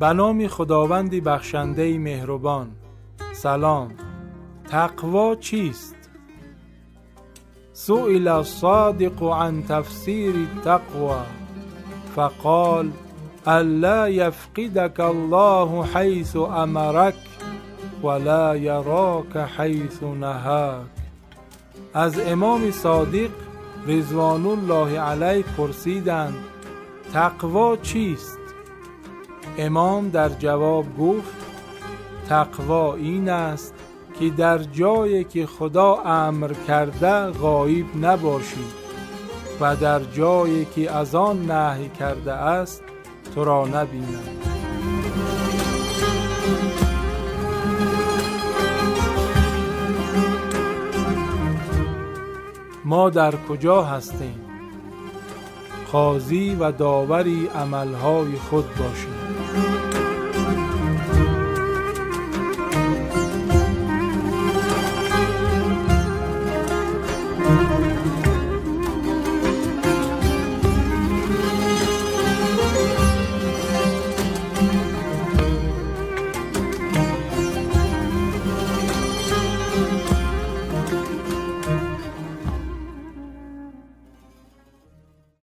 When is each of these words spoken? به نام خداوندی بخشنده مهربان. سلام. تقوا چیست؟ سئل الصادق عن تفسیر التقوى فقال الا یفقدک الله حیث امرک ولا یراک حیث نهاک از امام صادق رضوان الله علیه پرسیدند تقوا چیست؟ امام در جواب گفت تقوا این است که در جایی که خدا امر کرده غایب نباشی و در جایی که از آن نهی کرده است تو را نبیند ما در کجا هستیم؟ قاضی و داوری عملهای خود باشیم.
به 0.00 0.12
نام 0.12 0.46
خداوندی 0.48 1.20
بخشنده 1.20 1.98
مهربان. 1.98 2.70
سلام. 3.32 3.90
تقوا 4.68 5.34
چیست؟ 5.34 5.96
سئل 7.72 8.28
الصادق 8.28 9.22
عن 9.22 9.62
تفسیر 9.62 10.34
التقوى 10.34 11.20
فقال 12.16 12.90
الا 13.46 14.08
یفقدک 14.08 15.00
الله 15.00 15.84
حیث 15.84 16.36
امرک 16.36 17.14
ولا 18.02 18.56
یراک 18.56 19.36
حیث 19.36 20.02
نهاک 20.02 20.86
از 21.94 22.20
امام 22.20 22.70
صادق 22.70 23.30
رضوان 23.86 24.46
الله 24.46 25.00
علیه 25.00 25.44
پرسیدند 25.56 26.34
تقوا 27.12 27.76
چیست؟ 27.76 28.45
امام 29.58 30.08
در 30.08 30.28
جواب 30.28 30.98
گفت 30.98 31.36
تقوا 32.28 32.94
این 32.94 33.28
است 33.28 33.74
که 34.18 34.30
در 34.30 34.58
جایی 34.58 35.24
که 35.24 35.46
خدا 35.46 35.94
امر 35.94 36.52
کرده 36.68 37.26
غایب 37.26 37.86
نباشی 38.00 38.64
و 39.60 39.76
در 39.76 40.00
جایی 40.00 40.64
که 40.64 40.90
از 40.90 41.14
آن 41.14 41.50
نهی 41.50 41.88
کرده 41.88 42.32
است 42.32 42.82
تو 43.34 43.44
را 43.44 43.66
نبیند 43.66 44.46
ما 52.84 53.10
در 53.10 53.34
کجا 53.48 53.82
هستیم؟ 53.82 54.40
قاضی 55.92 56.54
و 56.60 56.72
داوری 56.72 57.46
عملهای 57.54 58.36
خود 58.36 58.64
باشیم. 58.76 59.25